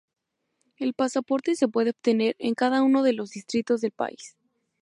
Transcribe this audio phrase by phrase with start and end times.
[0.77, 4.35] El pasaporte se puede obtener en cada uno de los distritos del país.